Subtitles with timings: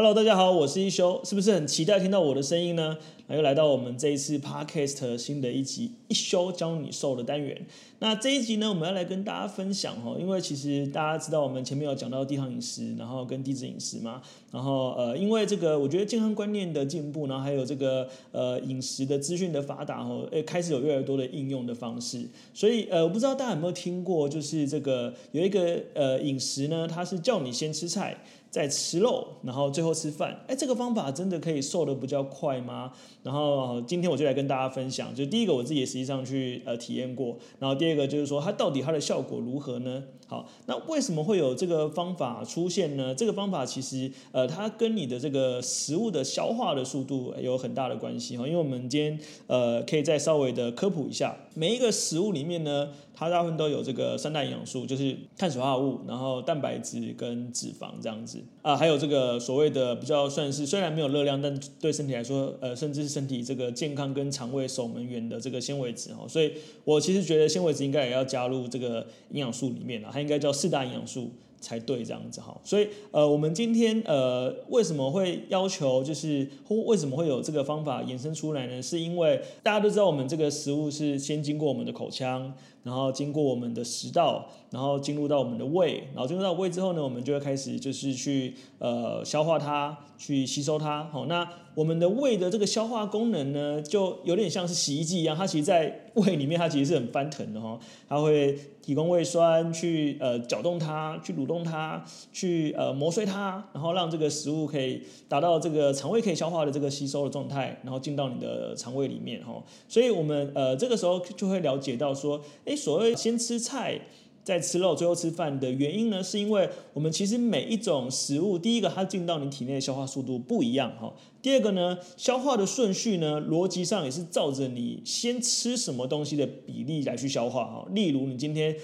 [0.00, 2.96] Hello，大家好，我是一休，是不是很期待听到我的声音呢？
[3.26, 7.66] 那又来到我们这一次 Podcast 新的一集一休教你瘦的单元。
[7.98, 28.16] 那这一集呢，我们要来跟大家分享哦，因为其实大家知道我们前面有讲到低糖饮食，然后跟低脂饮食嘛，然后呃，因为这个我觉得健康观念的进步，然后还有这个呃饮食的资讯的发达哈，诶开始有越来越多的应用的方式，所以呃，我不知道大家有没有听过，就是这个有一个呃饮食呢，它是叫你先吃菜。
[28.50, 32.92] 再吃肉，然后最后吃饭，哎，这个方法真的可以瘦得比较快吗？
[33.22, 40.02] 然后今天我就来跟大家分享，就第一个我自己也实际上去呃体验过，然后第二个就是说它到底它的效果如何呢？
[40.26, 43.14] 好，那为什么会有这个方法出现呢？
[43.14, 52.88] 这个方法其实呃它跟你的这个食物的消化的速度有很大的关系哈，因为我们今天呃可以再稍微的科普一下，每一个食物里面呢。
[53.20, 66.50] 它大部分都有这个三大营养素，就是碳水化合物，然后蛋白质跟脂肪这样子啊，还有这个所谓的比较算是虽然没有热量，但对身体来说，呃，甚至是身体这个健康跟肠胃守门员的这个纤维质哦，所以
[66.84, 71.30] 我其实觉得纤维质应该也要加入这个营养素里面了，它应该叫四大营养素。
[71.60, 78.80] 才对这样子哈，所以呃，我们今天呃为什么会要求就是或为什么会有这个方法衍生出来呢？
[78.80, 91.04] 是因为大家都知道我们这个食物是先经过我们的口腔，然后经过我们的食道，然后进入到我们的胃，然后进入到胃之后呢，我们就会开始就是去呃消化它，去吸收它。
[91.12, 98.58] 好，那我们的胃的这个消化功能呢，就有点像是洗衣机一样，它其实在胃里面它其实是很翻腾的哈，它会。
[98.82, 109.62] 提供胃酸去呃搅动它，去蠕动它，去呃磨碎它，然后让这个食物可以达到这个肠胃可以消化的这个吸收的状态，然后进到你的肠胃里面哈。
[109.86, 114.00] 所以我们呃这个时候就会了解到说，诶，所谓先吃菜。
[114.42, 121.12] 在吃肉，最后吃饭的原因呢，是因为我们其实每一种食物，第一个它进到你体内的消化速度不一样哈。
[121.42, 127.86] 第二个呢，消化的顺序呢，逻辑上也是照着你先吃什么东西的比例来去消化哈。
[127.92, 128.76] 例如你今天。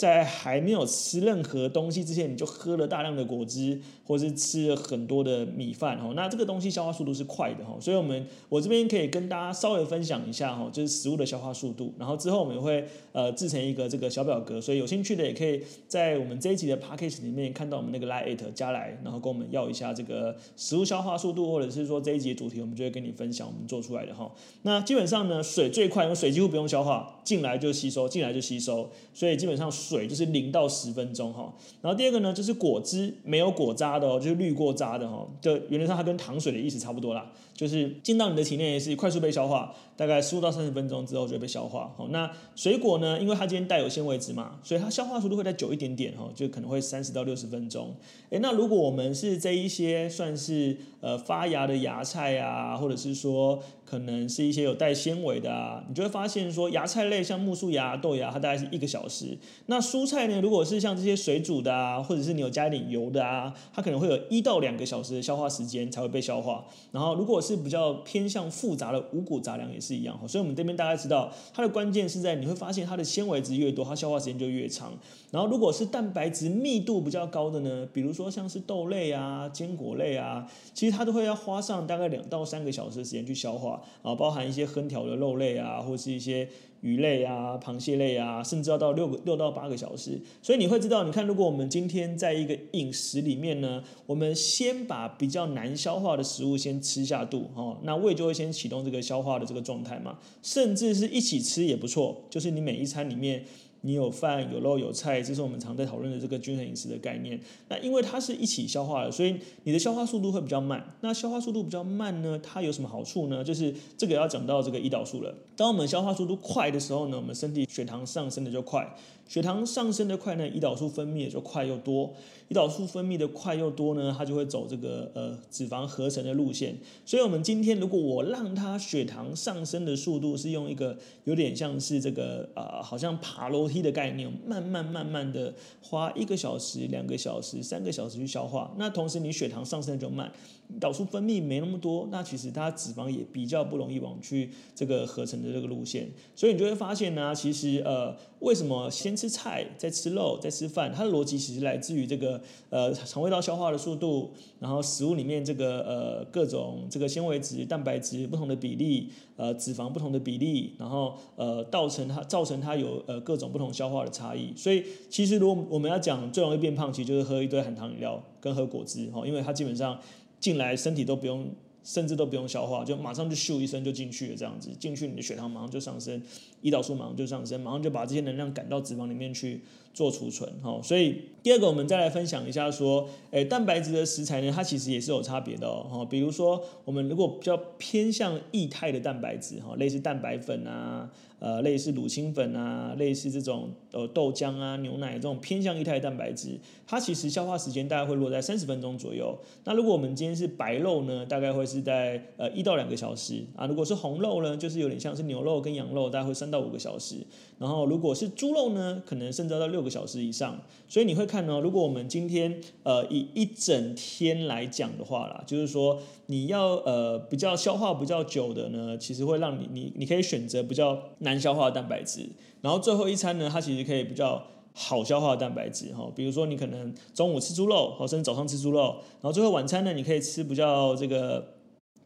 [0.00, 24.32] 在还没有吃任何东西之前，你就喝了大量的果汁，或是吃了很多的米饭，哈，那这个东西消化速度是快的，哈，所以我们我这边可以跟大家稍微分享一下，哈，就是食物的消化速度，然后之后我们也会呃制成一个这个小表格，所以有兴趣的也可以在我们这一集的 package 里面看到我们那个 line at 加来，然后跟我们要一下这个食物消化速度，或者是说这一集的主题，我们就会跟你分享我们做出来的，哈。
[24.62, 29.70] 那基本上呢，水最快，因为水几乎不用消化，进来就吸收，进来就吸收，所以基本上。
[29.90, 31.52] 水就是零到十分钟哈，
[31.82, 37.30] 然后第二个呢，就是果汁没有果渣的哦，就是滤过渣的哈，就原则上它跟糖水的意思差不多啦，
[37.60, 41.92] 就是进到你的体内也是快速被消化，大概十五到三十分钟之后就会被消化。
[41.94, 47.94] 好，那水果呢，因为它今天带有纤维质嘛，所以它消化速度会再久一点点哈，就可能会三十到六十分钟。
[48.30, 59.36] 诶，那如果我们是这一些算是呃发芽的芽菜啊，或者是说可能是一些有带纤维的啊，你就会发现说芽菜类像木薯芽、豆芽，它大概是一个小时。
[59.66, 60.40] 那蔬菜呢？
[60.40, 66.64] 如果是像这些水煮的啊，或者是你有加一点油的啊，它可能会有一到两个小时的消化时间才会被消化。
[66.92, 70.16] 然后如果是是比较偏向复杂的五谷杂粮也是一样。
[70.28, 74.92] 所以我们这边大概知道，它的关键是在你会发现它的纤维值越多，它消化时间就越长。
[75.30, 86.48] 然后如果是蛋白质密度比较高的呢，比如说像是豆类啊、坚果类啊，其实它都会要花上大概两到三个小时的时间去消化啊，包含一些烹调的肉类啊，或是一些。
[86.80, 103.44] 鱼类啊，螃蟹类啊，甚至要到六个六到八个小时，所以你会知道，你看，如果我们今天在一个饮食里面呢，我们先把比较难消化的食物先吃下肚，哦，那胃就会先启动这个消化的这个状态嘛，甚至是一起吃也不错，就是你每一餐里面。
[103.82, 107.40] 你有饭有肉有菜，这是我们常在讨论的这个均衡饮食的概念。
[107.68, 110.94] 那因为它是一起消化的，所以你的消化速度会比较慢。
[111.00, 113.42] 那消化速度比较慢呢，它有什么好处呢？
[113.42, 115.34] 就是这个要讲到这个胰岛素了。
[115.56, 118.94] 当我们消化速度快的时候呢，我们身体血糖上升的就快。
[119.28, 122.12] 血糖上升的快呢，胰岛素分泌也就快又多。
[122.48, 126.76] 胰岛素分泌的快又多呢，它就会走这个呃脂肪合成的路线。
[127.06, 138.74] 所以，我们今天如果我让它血糖上升的速度是用一个有点像是这个呃好像爬楼梯的概念，慢慢慢慢的花一个小时、两个小时、三个小时去消化。
[138.76, 140.30] 那同时你血糖上升就慢，
[140.78, 146.08] 导出分泌没那么多，那其实它脂肪也比较不容易往去这个合成的这个路线。
[146.34, 150.90] 所以你就会发现呢、其实呃，为什么先吃菜再吃肉再吃饭？
[150.92, 152.40] 它的逻辑其实来自于这个
[152.70, 164.52] 呃肠胃道消化的速度，然后食物里面这个呃各种这个纤维质、蛋白质不同的比例，呃脂肪不同的比例，然后呃造成它造成它有呃各种不同消化的差异。
[164.56, 169.98] 所以其实如果我们要讲最容易变胖，其实就是喝一堆含糖饮料跟喝果汁哈，因为它基本上
[170.38, 171.46] 进来身体都不用。
[171.82, 176.22] 甚至都不用消化，就马上就咻一声就进去了，这样子进去你的血糖马上就上升，
[176.62, 179.60] 胰岛素马上就上升，马上就把这些能量赶到脂肪里面去
[179.92, 180.80] 做储存，哈。
[180.82, 191.10] 所以第二个我们再来分享一下说，诶，蛋白质的食材呢，它其实也是有差别的哦，比如说我们如果比较偏向液态的蛋白质，哈，类似蛋白粉啊。
[191.40, 199.34] 呃，类似乳清粉啊，类似这种呃豆浆啊、牛奶这种偏向液态的蛋白质，它其实消化时间大概会落在三十分钟左右。
[199.64, 203.66] 那如果我们今天是白肉呢，大概会是在呃一到两个小时啊。
[203.66, 207.16] 如果是红肉呢，就是有点像是牛肉跟羊肉，大概会三到五个小时。
[207.58, 210.60] 然后如果是猪肉呢，可能甚至要到六六个小时以上。
[210.86, 222.28] 所以你会看呢，如果我们今天呃以一整天来讲的话啦，就是说你要呃比较消化比较久的呢，其实会让你你你可以选择比较难消化的蛋白质，
[222.60, 224.44] 然后最后一餐呢，它其实可以比较
[224.74, 231.54] 好消化的蛋白质哈，比如说你可能中午吃猪肉，或甚至早上吃猪肉，然后最后晚餐呢，你可以吃比较这个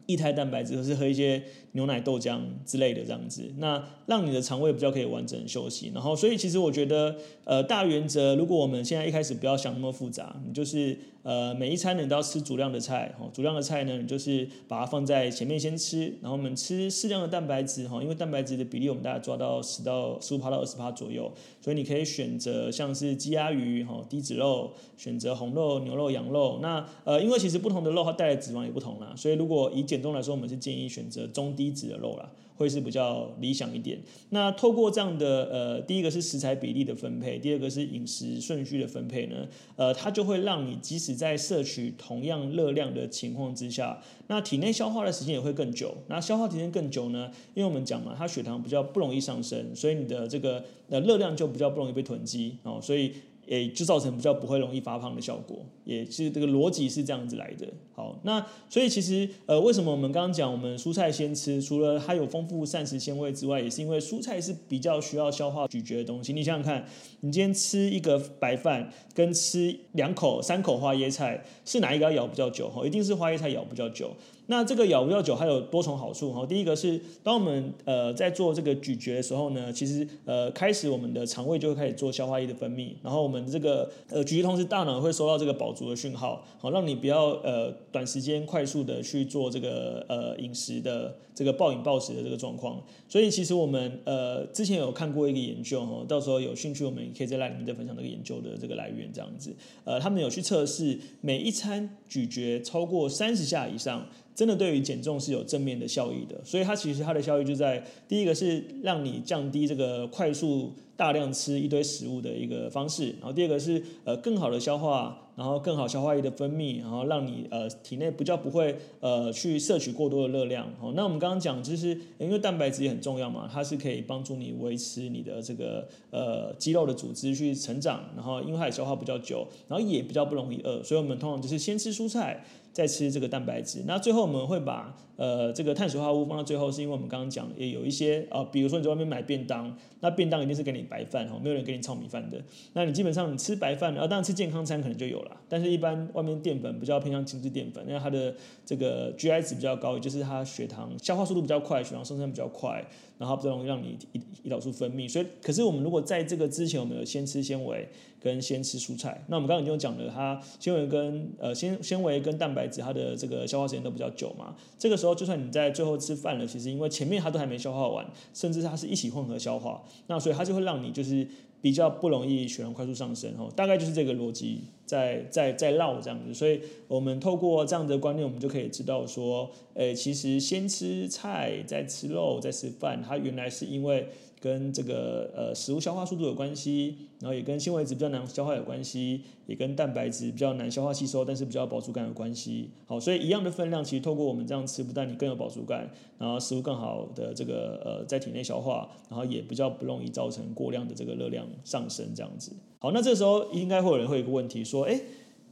[0.07, 1.41] 液态蛋白质，或是喝一些
[1.71, 5.91] 牛奶、豆浆之类的这样子，那让你的肠胃比较可以完整休息。
[5.93, 10.97] 然后，所以其实我觉得，呃，大原则，如果我们现在一开始不要想那么复杂，你就是。
[11.25, 26.59] 呃，每一餐呢你都要吃足量的菜，哈，足量的菜呢，你就是把它放在前面先吃，然后我们吃适量的蛋白质，哈，因为蛋白质的比例我们大概抓到十到十五趴到二十趴左右，所以你可以选择像是鸡鸭鱼，哈，低脂肉，选择红肉、牛肉、羊肉。
[26.61, 32.29] 那呃，因为其实不同的肉它带来的脂肪也不同啦，所以如果以减重来说，我们是建议选择中低脂的肉啦。
[32.55, 33.99] 会是比较理想一点。
[34.29, 45.95] 那透过这样的呃，第一个是食材比例的分配，第二个是饮食顺序的分配呢，呃，它就会让你即使在摄取同样热量的情况之下，那体内消化的时间也会更久。
[46.07, 53.13] 那消化时间更久呢，因为我们讲嘛，它血糖比较不容易上升，所以你的这个呃热量就比较不容易被囤积哦，所以。
[53.45, 57.67] 也就造成比较不会容易发胖的效果，也是这个逻辑是这样子来的。
[57.93, 66.33] 好，那所以其实呃，为什么我们刚刚讲我们蔬菜先吃，除了它有丰富膳食纤维之外，也是因为蔬菜是比较需要消化咀嚼的东西。
[66.33, 66.85] 你想想看，
[67.21, 72.69] 你今天吃一个白饭，跟吃两口、三口花椰菜，是哪一个要咬比较久？
[72.69, 74.11] 哈，一定是花椰菜咬比较久。
[74.47, 76.45] 那这个咬比较久，还有多重好处哈。
[76.45, 92.79] 第一个是，当我们呃在做这个咀嚼的时候呢，其实呃开始我们的肠胃就会开始做消化液的分泌，然后我们这个呃咀嚼同时，大脑会收到这个饱足的讯号，好让你不要呃短时间快速的去做这个呃饮食的这个暴饮暴食的这个状况。
[93.09, 99.55] 所以其实我们呃之前有看过一个研究哈，到时候有兴趣我们也可以在 LINE 里面再分享这个研究的这个来源这样子。
[99.83, 104.05] 呃，他们有去测试每一餐咀嚼超过三十下以上。
[104.35, 120.67] 真的对于减重是有正面的效益的，所以它其实它的效益就在第一个是让你降低这个快速大量吃一堆食物的一个方式，然后第二个是呃更好的消化，然后更好消化液的分泌，然后让你呃体内比较不会呃去摄取过多的热量。
[120.79, 132.45] 好，那我们刚刚讲就是因为蛋白质也很重要嘛，它是可以帮助你维持你的这个呃肌肉的组织去成长，然后因为它也消化比较久，然后也比较不容易饿，所以我们通常就是先吃蔬菜。
[132.75, 142.37] 再吃这个蛋白质，那最后我们会把呃这个碳水化合物放到最后，是因为我们刚刚讲也有一些啊、呃，比如说你在外面买便当，那便当一定是给你白饭哈，没有人给你糙米饭的。
[142.73, 152.83] 那你基本上你吃白饭，啊当然吃健康餐可能就有了，但是一般外面淀粉比较偏向精致淀粉，因为它的这个 GI 值比较高，也就是它血糖消化速度比较快，血糖上升比较快，
[153.17, 155.09] 然后比较容易让你胰胰岛素分泌。
[155.09, 157.87] 所以，可是我们如果在这个之前，我们有先吃纤维。
[158.21, 164.55] 跟先吃蔬菜，那我们刚刚已经讲了，它纤维跟呃纤纤维跟蛋白质，它的这个消化时间都比较久嘛。
[164.79, 168.03] 这个时候，就算你在最后吃饭了，其实因为前面它都还没消化完，
[168.33, 171.27] 甚至它是一起混合消化，那所以它就会让你就是
[171.65, 173.51] 比较不容易血糖快速上升哦。
[173.55, 184.07] 大概就是这个逻辑在在在绕这样子，所以我们透过这样的观念，我们就可以知道说，诶，其实先吃菜再吃肉再吃饭，它原来是因为。
[184.45, 192.69] 跟这个呃食物消化速度有关系，然后也跟纤维质比较难消化有关系，也跟蛋白质比较难消化吸收，但是比较饱足感有关系。
[192.85, 202.51] 好，所以一样的分量，其实透过我们这样吃，不但你更有饱足感，然后食物更好的这个呃在体内消化，然后也比较不容易造成过量的这个热量上升这样子。
[202.77, 205.01] 好，那这时候应该会有人会有一个问题说，哎，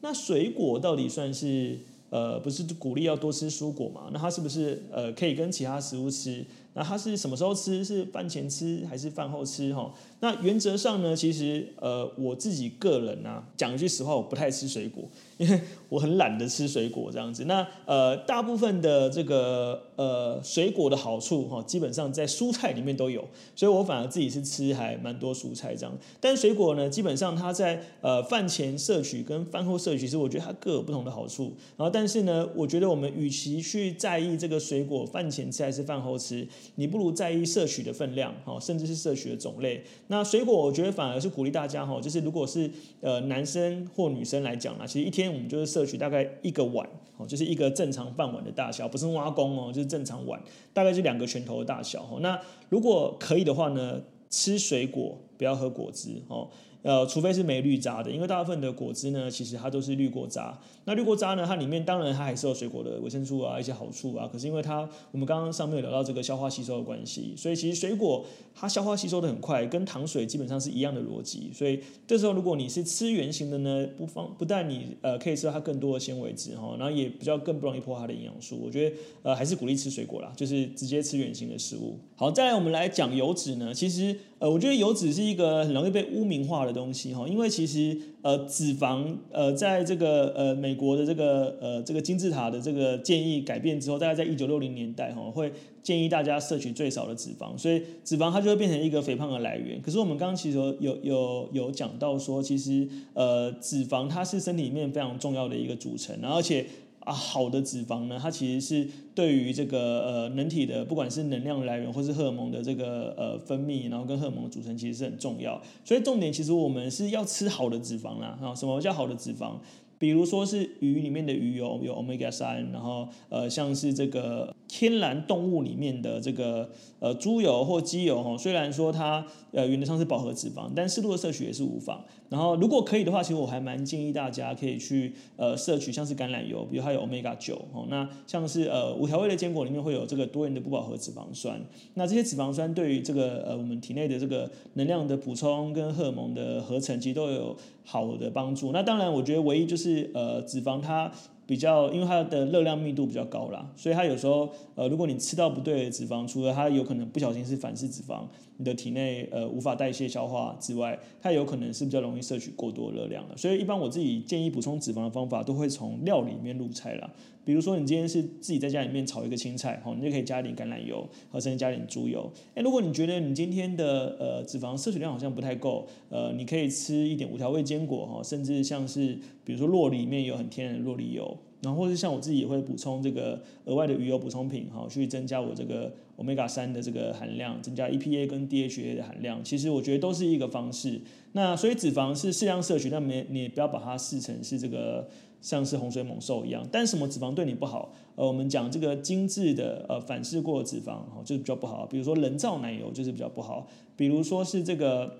[0.01, 1.79] 那水果到底算是
[2.11, 4.11] 呃不是鼓励要多吃蔬果嘛？
[4.13, 6.45] 那它是不是呃可以跟其他食物吃？
[6.75, 7.83] 那它是什么时候吃？
[7.83, 9.73] 是饭前吃还是饭后吃？
[9.73, 15.03] 哈，那原则上呢，其实呃我自己个人啊，讲句实话，我不太吃水果。
[15.43, 15.59] 因为
[15.89, 25.93] 我很懒得吃水果这样子，那呃大部分的这个呃水果的好处哈，基本上在蔬菜里面都有，所以我反而自己是吃还蛮多蔬菜这样。
[26.21, 31.53] 但水果呢，基本上它在呃饭前摄取跟饭后摄取，其实我觉得它各有不同的好处。
[31.75, 39.83] 然后但是呢，我觉得我们与其去在意这个水果饭前吃还是饭后吃，你不如在意摄取的分量哈，甚至是摄取的种类。
[40.07, 42.71] 那水果我觉得反而是鼓励大家哈，就是如果是
[43.01, 45.32] 呃男生或女生来讲啊，其实一天。
[45.33, 46.87] 我们就是摄取大概一个碗，
[47.17, 50.41] 哦，就是一个正常饭碗的大小，不是挖工哦，就是正常碗，
[50.73, 52.03] 大概就两个拳头的大小。
[52.03, 56.49] 哦，那如果可以的话呢，吃水果，不要喝果汁，哦。
[56.83, 60.59] 呃，除非是没滤渣的，因为大部分的果汁呢，其实它都是滤过渣。
[60.85, 64.29] 那滤过渣呢，它里面当然它还是有水果的维生素啊，一些好处啊。
[64.31, 71.49] 可是因为它，我们刚刚上面有聊到这个消化吸收的关系，所以其实水果它消化吸收的很快，跟糖水基本上是一样的逻辑。
[71.53, 78.59] 所以这时候如果你是吃原型的呢，不方不但你呃可以吃到它更多的纤维质哈，然后也比较更不容易破坏它的营养素。
[78.61, 81.97] 我觉得呃还是鼓励吃水果啦，就是直接吃原型的食物。
[82.17, 84.13] 好，再来我们来讲油脂呢，其实。
[84.39, 95.51] 呃，我觉得油脂是一个很容易被污名化的东西哈，因为其实呃脂肪呃在这个呃美国的这个呃这个金字塔的这个建议改变之后，大概在一九六零年代哈，会
[95.81, 99.81] 建议大家摄取最少的脂肪，所以脂肪它就会变成一个肥胖的来源。
[99.81, 106.65] 可是我们刚刚其实有有有有讲到说，其实呃脂肪它是身体里面非常重要的一个组成，而且。
[107.03, 115.61] 啊，好的脂肪呢，它其实是对于这个呃人体的不管是能量来源或是荷尔蒙的这个呃分泌，然后跟荷尔蒙的组成其实是很重要。
[115.83, 118.37] 所以重点其实我们是要吃好的脂肪啦。
[118.41, 119.55] 啊，什么叫好的脂肪？
[120.03, 126.69] 比如说是鱼里面的鱼油有 omega 三，然后呃像是这个天然动物里面的这个
[126.99, 132.03] 呃猪油或鸡油哈，虽然说它呃原则上是饱和脂肪，但适度的摄取也是无妨。
[132.27, 137.85] 然后，如果可以的话，其实我还蛮建议大家可以去呃摄取像是橄榄油，比如它有 omega 九哦。
[137.89, 141.61] 那像是呃无调味的坚果里面会有这个多元的不饱和脂肪酸。
[141.93, 147.55] 那这些脂肪酸对于这个呃我们体内的这个能量的补充跟荷尔蒙的合成，其实都有
[147.85, 148.71] 好的帮助。
[148.71, 151.11] 那当然，我觉得唯一就是是呃脂肪它。
[151.45, 158.21] 比较，因为它的热量密度比较高啦，所以它有时候，呃，如果你吃到不对的脂肪，除了它有可能不小心是反式脂肪，
[158.55, 163.35] 你的体内呃无法代谢消化之外，它有可能是比较容易摄取过多热量了。
[163.35, 167.09] 所以一般我自己建议补充脂肪的方法，都会从料里面入菜啦。
[167.45, 172.31] 比如说你今天是自己在家里面炒一个青菜，好，你就可以加一点橄榄油，或者加点猪油。
[172.55, 181.37] 哎，如果你觉得你今天的呃脂肪摄取量好像不太够，呃，你可以吃一点无调味坚果哈，甚至像是比如说酪梨里面有很天然的酪梨油。
[181.61, 189.41] 然后，或是像我自己也会补充这个额外的鱼油补充品，哈，去增加我这个 omega 三的这个含量，增加 EPA 跟 DHA 的含量。
[189.45, 190.99] 其实我觉得都是一个方式。
[191.31, 195.07] 那所以脂肪是适量摄取，但没你也不要把它视成是这个
[195.43, 196.67] 像是洪水猛兽一样。
[196.71, 197.93] 但什么脂肪对你不好？
[198.15, 201.85] 呃，我们讲这个精致的呃反式过脂肪，哈，就是比较不好。
[201.85, 203.67] 比如说人造奶油就是比较不好。
[203.95, 205.19] 比如说是这个。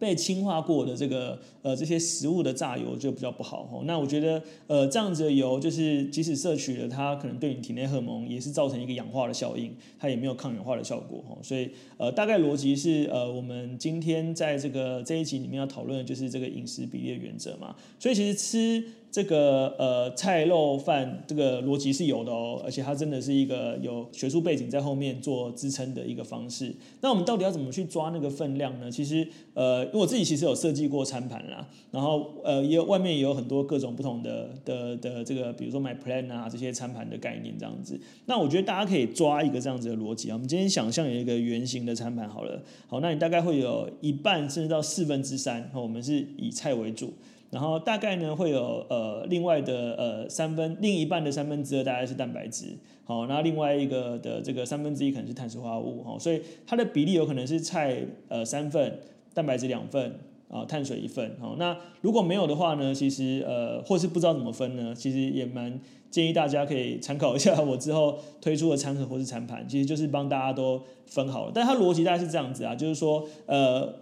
[0.00, 18.82] 被氢化过的这个呃这些食物的榨油就比较不好吼，那我觉得呃这样子的油就是即使摄取了它，可能对你体内荷尔蒙也是造成一个氧化的效应，它也没有抗氧化的效果吼，所以呃大概逻辑是呃我们今天在这个这一集里面要讨论的就是这个饮食比例的原则嘛，所以其实吃。
[19.10, 26.72] 这个呃菜肉饭这个逻辑是有的哦，而且它真的是一个有学术背景在后面做支撑的一个方式。
[27.00, 28.90] 那我们到底要怎么去抓那个分量呢？
[28.90, 38.00] 其实呃，因为我自己其实有设计过餐盘啦，然后呃也有外面也有很多各种不同的的的这个，比如说 MyPlan 啊这些餐盘的概念这样子。
[38.26, 40.34] 那我觉得大家可以抓一个这样子的逻辑啊。
[40.34, 47.12] 我们今天想象有一个圆形的餐盘好了，好，那你大概会有一半甚至到四分之三，我们是以菜为主。
[47.50, 52.66] 然后大概呢会有呃另外的呃三分另一半的三分之二大概是蛋白质，
[53.04, 59.00] 好，那另外一个的这个三分之一可能是碳水化合物，哈，所以它的比例有可能是菜呃三份，
[59.34, 60.14] 蛋白质两份，
[60.48, 73.92] 啊碳水一份，好，那如果没有的话呢，其实呃或是不知道怎么分呢，其实也蛮建议大家可以参考一下我之后推出的餐盒或是餐盘，其实就是帮大家都分好了，但它逻辑大概是这样子啊，就是说呃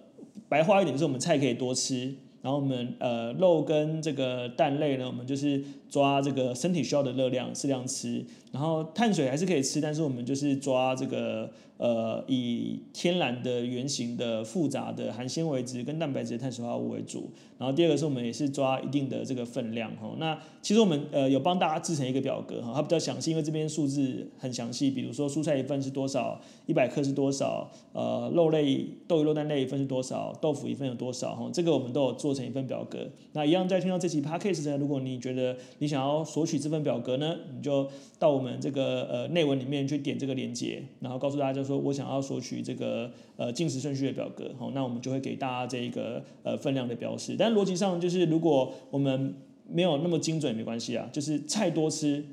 [0.51, 2.15] 白话一点就是我们菜可以多吃。
[2.41, 8.25] 然后我们呃肉跟这个蛋类呢，我们就是抓这个身体需要的热量，适量吃。
[8.53, 17.31] 然后碳水还是可以吃，但是我们就是抓这个呃以天然的原型的复杂的含纤维质跟蛋白质的碳水化合物为主。
[17.59, 20.15] 然后第二个是我们也是抓一定的这个分量哈。
[20.19, 24.91] 那其实我们呃有帮大家制成一个表格哈，它比较详细，因为这边数字很详细。
[24.91, 33.09] 比如说蔬菜一份是多少，一百克是多少，呃肉类豆鱼肉蛋类一份是多少，豆腐一份有多少哈，这个我们都有做成一份表格。
[33.33, 37.89] 那一样在听到这期 podcast 呢，如果你觉得你想要索取这份表格呢，你就
[38.21, 47.35] 到我们这个呃内文里面去点这个链接，然后告诉大家说我想要索取这个呃进食顺序的表格，好，那我们就会给大家这一个呃分量的标示。
[47.37, 49.35] 但逻辑上就是如果我们
[49.69, 52.25] 没有那么精准也没关系啊，就是菜多吃，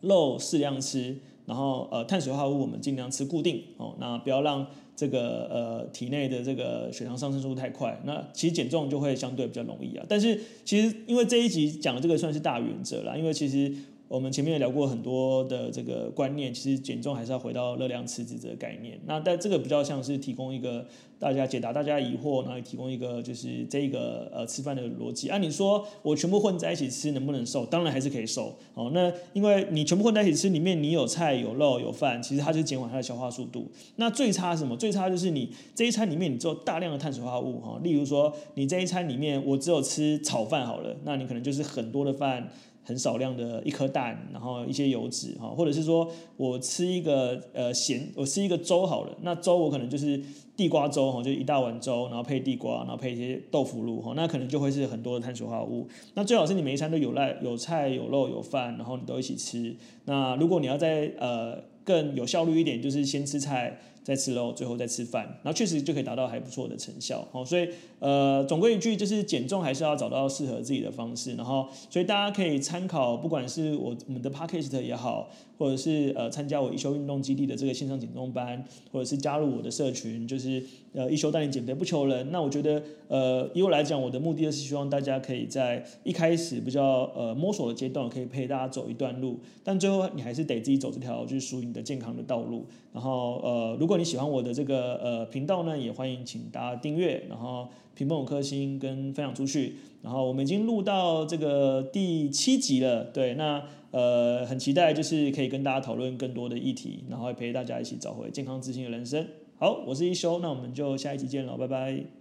[0.00, 10.04] 肉适量吃，然后呃碳水化合物我们尽量吃固定哦，那不要让这个呃体内的这个血糖上升速度太快，那其实减重就会相对比较容易啊。
[10.08, 13.72] 但是其实因为这一集讲的这个算是大原则啦，因为其实。
[14.10, 18.98] 我们前面也聊过很多的这个观念，其实减重还是要回到热量赤字这个概念。
[19.06, 20.84] 那但这个比较像是提供一个
[21.16, 25.28] 大家解答大家疑惑，然后提供一个就是这个呃吃饭的逻辑。
[25.28, 27.64] 按、啊、你说我全部混在一起吃能不能瘦？
[27.64, 28.52] 当然还是可以瘦。
[28.74, 33.70] 哦，那因为你全部混在一起吃，里面你有菜有肉有饭，其实它就减缓它的消化速度。
[33.94, 34.76] 那最差是什么？
[34.76, 42.50] 最差就是你这一餐里面你做大量的碳水化合物哈，例如说你这一餐里面我只有吃炒饭好了，那你可能就是很多的饭。
[42.82, 50.20] 很少量的一颗蛋，然后一些油脂哈，或者是说我吃一个呃咸，我吃一个粥好了，那粥我可能就是
[50.56, 55.86] 地瓜粥哈，就一大碗粥，然后配地瓜，然后配一些豆腐乳哈，那可能就会是很多的碳水化合物。
[56.14, 59.76] 那最好是你每一餐都有赖有菜有肉有饭，然后你都一起吃。
[60.06, 63.78] 那如果你要再呃更有效率一点，就是先吃菜。
[64.10, 67.24] 再吃肉，最后再吃饭，然后确实就可以达到还不错的成效。
[67.30, 67.68] 哦，所以
[68.00, 71.36] 呃，总归一句就是减重还是要找到适合自己的方式。
[71.36, 80.60] 然后，所以大家可以参考，不管是我我们的 Podcast 也好，或者是呃参加我一休运动基地的这个线上减重班，或者是加入我的社群，就是
[80.92, 82.32] 呃一休带你减肥不求人。
[82.32, 92.66] 那我觉得呃，以我来讲，我的目的就是希望大家可以在一开始比较呃摸索的阶段，可以陪大家走一段路，但最后你还是得自己走这条就是属于你的健康的道路。
[92.92, 99.76] 然后呃，如果你喜欢我的这个呃频道呢，也欢迎请大家订阅，然后评分五颗星跟分享出去。
[100.02, 109.26] 然后我们已经录到这个第七集了，对，那呃很期待就是可以跟大家讨论更多的议题，然后陪大家一起找回健康自信的人生。
[109.58, 112.19] 好，我是一休，那我们就下一集见了，拜拜。